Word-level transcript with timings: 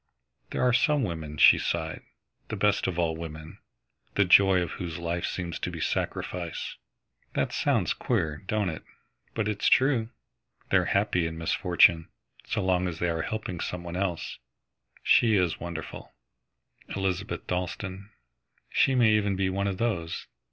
"There 0.49 0.63
are 0.63 0.73
some 0.73 1.03
women," 1.03 1.37
she 1.37 1.59
sighed, 1.59 2.01
"the 2.47 2.55
best 2.55 2.87
of 2.87 2.97
all 2.97 3.15
women, 3.15 3.59
the 4.15 4.25
joy 4.25 4.63
of 4.63 4.71
whose 4.71 4.97
life 4.97 5.27
seems 5.27 5.59
to 5.59 5.69
be 5.69 5.79
sacrifice. 5.79 6.77
That 7.33 7.53
sounds 7.53 7.93
queer, 7.93 8.37
don't 8.47 8.69
it, 8.71 8.83
but 9.35 9.47
it's 9.47 9.67
true. 9.67 10.09
They're 10.71 10.85
happy 10.85 11.27
in 11.27 11.37
misfortune, 11.37 12.09
so 12.47 12.63
long 12.63 12.87
as 12.87 12.97
they 12.97 13.09
are 13.11 13.21
helping 13.21 13.59
some 13.59 13.83
one 13.83 13.95
else. 13.95 14.39
She 15.03 15.35
is 15.35 15.59
wonderful, 15.59 16.15
Elizabeth 16.95 17.45
Dalstan. 17.45 18.09
She 18.71 18.95
may 18.95 19.11
even 19.11 19.35
be 19.35 19.51
one 19.51 19.67
of 19.67 19.77
those. 19.77 20.25